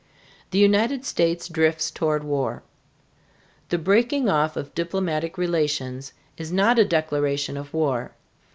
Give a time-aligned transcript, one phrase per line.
[0.49, 2.63] THE UNITED STATES DRIFTS TOWARD WAR.
[3.69, 8.15] The breaking off of diplomatic relations is not a declaration of war.